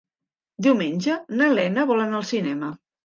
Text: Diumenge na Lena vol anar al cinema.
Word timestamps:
Diumenge 0.67 1.17
na 1.41 1.49
Lena 1.59 1.85
vol 1.93 2.03
anar 2.07 2.19
al 2.23 2.27
cinema. 2.31 2.73